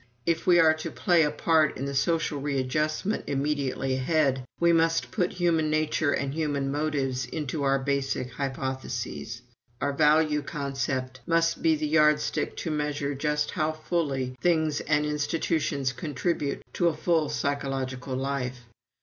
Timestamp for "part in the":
1.29-1.93